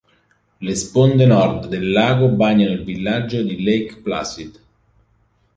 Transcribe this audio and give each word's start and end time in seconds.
Le 0.67 0.71
sponde 0.83 1.27
nord 1.31 1.67
del 1.73 1.91
lago 1.97 2.29
bagnano 2.31 2.71
il 2.73 2.83
villaggio 2.83 3.43
di 3.43 3.61
Lake 3.63 3.97
Placid. 4.01 4.59